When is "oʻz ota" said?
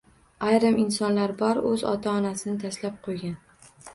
1.73-2.15